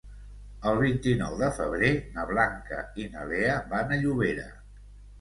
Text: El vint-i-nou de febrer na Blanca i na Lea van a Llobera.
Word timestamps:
El 0.71 0.79
vint-i-nou 0.83 1.35
de 1.43 1.51
febrer 1.59 1.93
na 2.17 2.27
Blanca 2.33 2.83
i 3.05 3.09
na 3.15 3.31
Lea 3.37 3.55
van 3.79 3.99
a 3.99 4.05
Llobera. 4.05 4.53